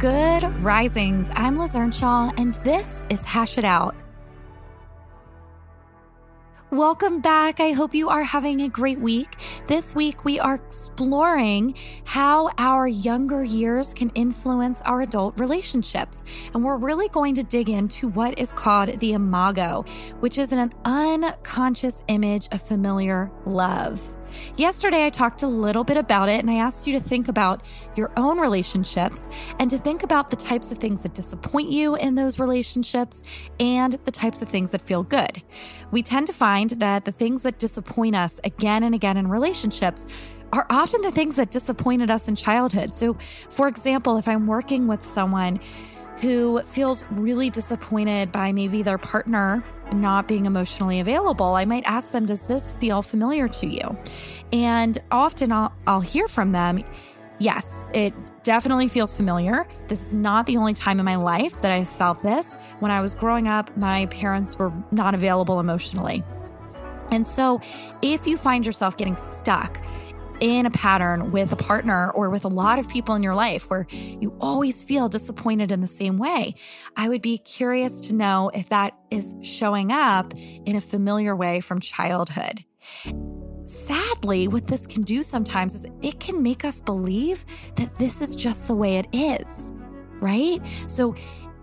[0.00, 1.28] Good risings.
[1.34, 3.94] I'm Liz Earnshaw, and this is Hash It Out.
[6.70, 7.60] Welcome back.
[7.60, 9.36] I hope you are having a great week.
[9.66, 16.24] This week, we are exploring how our younger years can influence our adult relationships.
[16.54, 19.84] And we're really going to dig into what is called the imago,
[20.20, 24.00] which is an unconscious image of familiar love.
[24.56, 27.64] Yesterday, I talked a little bit about it and I asked you to think about
[27.96, 32.14] your own relationships and to think about the types of things that disappoint you in
[32.14, 33.22] those relationships
[33.58, 35.42] and the types of things that feel good.
[35.90, 40.06] We tend to find that the things that disappoint us again and again in relationships
[40.52, 42.94] are often the things that disappointed us in childhood.
[42.94, 43.16] So,
[43.50, 45.60] for example, if I'm working with someone
[46.20, 52.10] who feels really disappointed by maybe their partner not being emotionally available, I might ask
[52.10, 53.96] them, Does this feel familiar to you?
[54.52, 56.84] And often I'll, I'll hear from them,
[57.38, 59.66] Yes, it definitely feels familiar.
[59.88, 62.54] This is not the only time in my life that I felt this.
[62.80, 66.22] When I was growing up, my parents were not available emotionally.
[67.10, 67.60] And so,
[68.02, 69.80] if you find yourself getting stuck
[70.40, 73.68] in a pattern with a partner or with a lot of people in your life
[73.70, 76.54] where you always feel disappointed in the same way,
[76.96, 80.32] I would be curious to know if that is showing up
[80.64, 82.64] in a familiar way from childhood.
[83.66, 87.44] Sadly, what this can do sometimes is it can make us believe
[87.76, 89.70] that this is just the way it is,
[90.20, 90.60] right?
[90.88, 91.14] So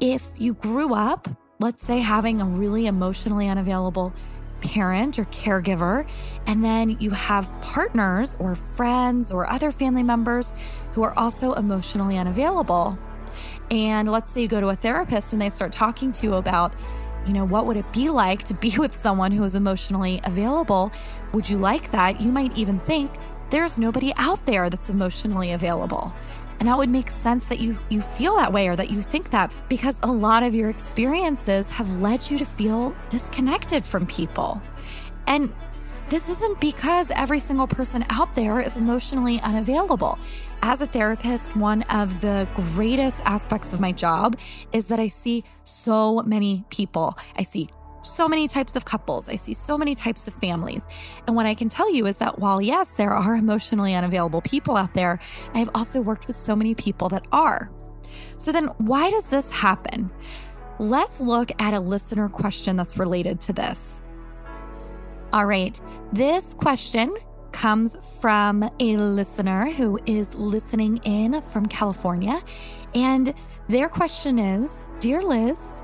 [0.00, 1.28] if you grew up,
[1.60, 4.12] let's say having a really emotionally unavailable
[4.64, 6.06] parent or caregiver,
[6.46, 10.52] and then you have partners or friends or other family members
[10.94, 12.98] who are also emotionally unavailable.
[13.70, 16.74] And let's say you go to a therapist and they start talking to you about,
[17.26, 20.92] you know, what would it be like to be with someone who is emotionally available?
[21.32, 22.20] Would you like that?
[22.20, 23.10] You might even think
[23.50, 26.14] there's nobody out there that's emotionally available.
[26.58, 29.30] And that would make sense that you you feel that way or that you think
[29.30, 34.60] that because a lot of your experiences have led you to feel disconnected from people.
[35.26, 35.52] And
[36.10, 40.18] this isn't because every single person out there is emotionally unavailable.
[40.62, 44.36] As a therapist, one of the greatest aspects of my job
[44.72, 47.18] is that I see so many people.
[47.36, 47.68] I see
[48.04, 49.28] so many types of couples.
[49.28, 50.86] I see so many types of families.
[51.26, 54.76] And what I can tell you is that while, yes, there are emotionally unavailable people
[54.76, 55.18] out there,
[55.54, 57.70] I've also worked with so many people that are.
[58.36, 60.12] So then, why does this happen?
[60.78, 64.00] Let's look at a listener question that's related to this.
[65.32, 65.80] All right,
[66.12, 67.14] this question
[67.52, 72.42] comes from a listener who is listening in from California.
[72.94, 73.32] And
[73.68, 75.82] their question is Dear Liz,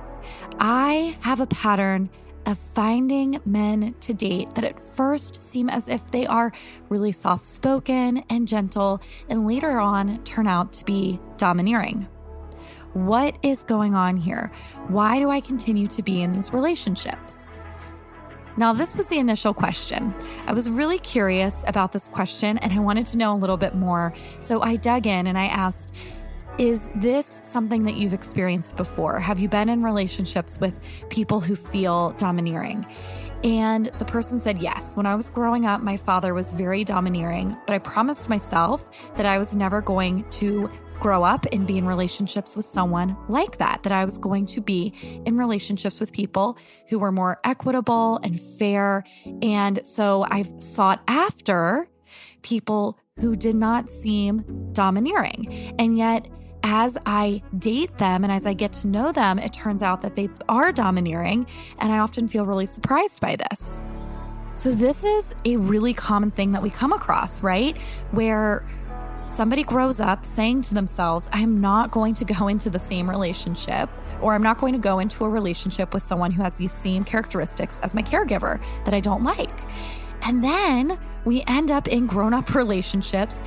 [0.58, 2.10] I have a pattern
[2.46, 6.52] of finding men to date that at first seem as if they are
[6.88, 12.08] really soft spoken and gentle, and later on turn out to be domineering.
[12.92, 14.50] What is going on here?
[14.88, 17.46] Why do I continue to be in these relationships?
[18.56, 20.12] Now, this was the initial question.
[20.46, 23.74] I was really curious about this question and I wanted to know a little bit
[23.74, 24.12] more.
[24.40, 25.94] So I dug in and I asked,
[26.60, 29.18] is this something that you've experienced before?
[29.18, 30.78] Have you been in relationships with
[31.08, 32.84] people who feel domineering?
[33.42, 34.94] And the person said, Yes.
[34.94, 39.24] When I was growing up, my father was very domineering, but I promised myself that
[39.24, 40.70] I was never going to
[41.00, 44.60] grow up and be in relationships with someone like that, that I was going to
[44.60, 44.92] be
[45.24, 46.58] in relationships with people
[46.90, 49.04] who were more equitable and fair.
[49.40, 51.88] And so I've sought after
[52.42, 55.74] people who did not seem domineering.
[55.78, 56.26] And yet,
[56.62, 60.14] as I date them and as I get to know them, it turns out that
[60.14, 61.46] they are domineering.
[61.78, 63.80] And I often feel really surprised by this.
[64.54, 67.76] So, this is a really common thing that we come across, right?
[68.10, 68.66] Where
[69.26, 73.88] somebody grows up saying to themselves, I'm not going to go into the same relationship,
[74.20, 77.04] or I'm not going to go into a relationship with someone who has these same
[77.04, 79.58] characteristics as my caregiver that I don't like.
[80.22, 83.42] And then we end up in grown up relationships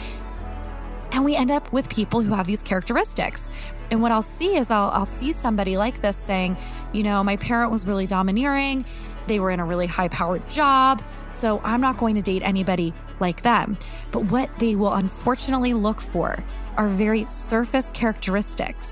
[1.14, 3.52] And we end up with people who have these characteristics.
[3.92, 6.58] And what I'll see is I'll, I'll see somebody like this saying,
[6.92, 8.84] you know, my parent was really domineering.
[9.28, 11.04] They were in a really high powered job.
[11.30, 13.78] So I'm not going to date anybody like them.
[14.12, 16.44] But what they will unfortunately look for
[16.78, 18.92] are very surface characteristics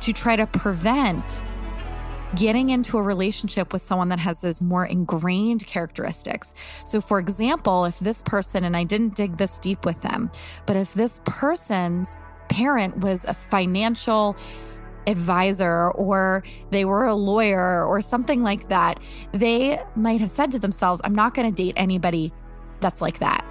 [0.00, 1.42] to try to prevent
[2.34, 6.54] getting into a relationship with someone that has those more ingrained characteristics.
[6.84, 10.30] So, for example, if this person, and I didn't dig this deep with them,
[10.66, 12.16] but if this person's
[12.48, 14.36] parent was a financial
[15.06, 19.00] advisor or they were a lawyer or something like that,
[19.32, 22.32] they might have said to themselves, I'm not going to date anybody
[22.80, 23.44] that's like that.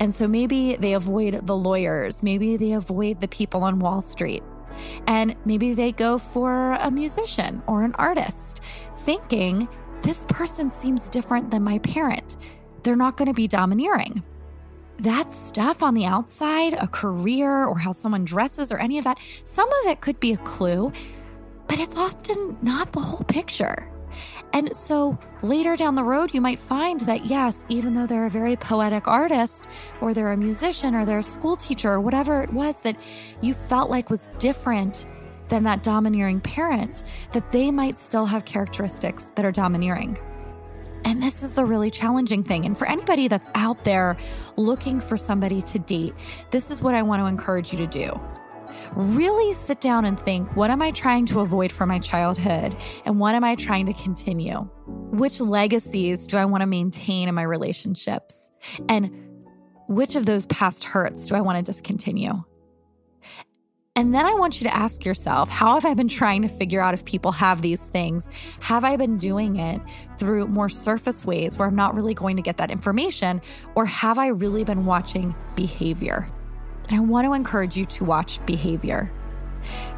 [0.00, 4.42] And so maybe they avoid the lawyers, maybe they avoid the people on Wall Street.
[5.06, 8.60] And maybe they go for a musician or an artist,
[8.98, 9.68] thinking
[10.02, 12.36] this person seems different than my parent.
[12.82, 14.22] They're not going to be domineering.
[14.98, 19.18] That stuff on the outside, a career or how someone dresses or any of that,
[19.44, 20.92] some of it could be a clue,
[21.66, 23.90] but it's often not the whole picture.
[24.52, 28.30] And so later down the road, you might find that, yes, even though they're a
[28.30, 29.66] very poetic artist,
[30.00, 32.96] or they're a musician, or they're a school teacher, or whatever it was that
[33.40, 35.06] you felt like was different
[35.48, 37.02] than that domineering parent,
[37.32, 40.18] that they might still have characteristics that are domineering.
[41.04, 42.64] And this is the really challenging thing.
[42.64, 44.16] And for anybody that's out there
[44.56, 46.14] looking for somebody to date,
[46.50, 48.18] this is what I want to encourage you to do
[48.94, 53.18] really sit down and think what am I trying to avoid from my childhood and
[53.18, 54.68] what am I trying to continue?
[54.86, 58.50] Which legacies do I want to maintain in my relationships?
[58.88, 59.10] And
[59.88, 62.42] which of those past hurts do I want to discontinue?
[63.96, 66.80] And then I want you to ask yourself, how have I been trying to figure
[66.80, 68.28] out if people have these things?
[68.58, 69.80] Have I been doing it
[70.18, 73.40] through more surface ways where I'm not really going to get that information?
[73.76, 76.28] Or have I really been watching behavior?
[76.88, 79.10] And I want to encourage you to watch behavior.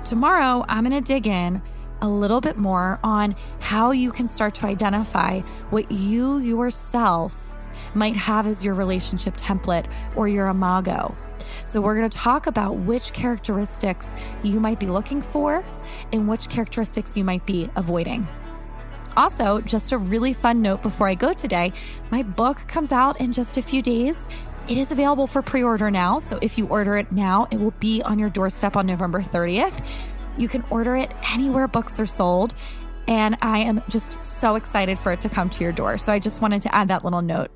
[0.05, 1.63] Tomorrow, I'm going to dig in
[2.01, 5.41] a little bit more on how you can start to identify
[5.71, 7.57] what you yourself
[7.95, 11.17] might have as your relationship template or your imago.
[11.65, 15.65] So, we're going to talk about which characteristics you might be looking for
[16.13, 18.29] and which characteristics you might be avoiding.
[19.17, 21.73] Also, just a really fun note before I go today
[22.11, 24.27] my book comes out in just a few days.
[24.69, 26.19] It is available for pre order now.
[26.19, 29.85] So if you order it now, it will be on your doorstep on November 30th.
[30.37, 32.55] You can order it anywhere books are sold.
[33.07, 35.99] And I am just so excited for it to come to your door.
[35.99, 37.53] So I just wanted to add that little note.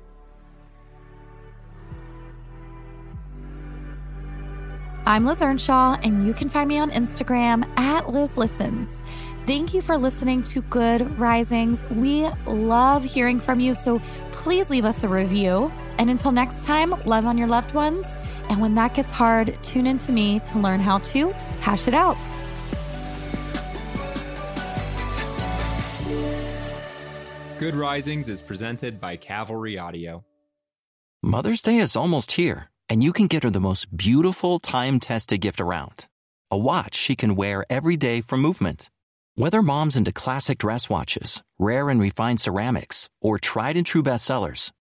[5.05, 9.03] I'm Liz Earnshaw, and you can find me on Instagram at Liz Listens.
[9.45, 11.83] Thank you for listening to Good Risings.
[11.89, 13.99] We love hearing from you, so
[14.31, 15.71] please leave us a review.
[15.97, 18.05] And until next time, love on your loved ones.
[18.49, 21.93] And when that gets hard, tune in to me to learn how to hash it
[21.93, 22.17] out.
[27.59, 30.25] Good Risings is presented by Cavalry Audio.
[31.21, 35.41] Mother's Day is almost here, and you can get her the most beautiful time tested
[35.41, 36.07] gift around
[36.49, 38.89] a watch she can wear every day for movement.
[39.35, 44.71] Whether mom's into classic dress watches, rare and refined ceramics, or tried and true bestsellers,